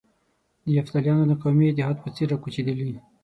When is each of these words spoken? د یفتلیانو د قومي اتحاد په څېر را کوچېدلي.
د 0.63 0.65
یفتلیانو 0.77 1.23
د 1.27 1.33
قومي 1.41 1.65
اتحاد 1.69 1.97
په 2.03 2.09
څېر 2.15 2.27
را 2.31 2.37
کوچېدلي. 2.43 2.91